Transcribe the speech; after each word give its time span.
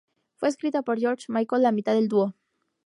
Fue 0.37 0.49
escrita 0.49 0.81
por 0.81 0.99
George 0.99 1.25
Michael, 1.27 1.61
la 1.61 1.71
mitad 1.71 1.93
del 1.93 2.07
dúo. 2.07 2.33